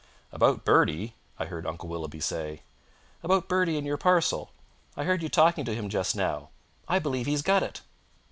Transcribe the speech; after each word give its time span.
"About 0.31 0.65
Bertie?" 0.65 1.13
I 1.37 1.45
heard 1.45 1.67
Uncle 1.67 1.87
Willoughby 1.87 2.19
say. 2.21 2.63
"About 3.21 3.47
Bertie 3.47 3.77
and 3.77 3.85
your 3.85 3.97
parcel. 3.97 4.49
I 4.97 5.03
heard 5.03 5.21
you 5.21 5.29
talking 5.29 5.63
to 5.65 5.75
him 5.75 5.89
just 5.89 6.15
now. 6.15 6.49
I 6.87 6.97
believe 6.97 7.27
he's 7.27 7.43
got 7.43 7.61
it." 7.61 7.81